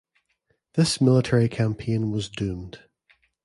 [0.73, 2.79] This military campaign was doomed.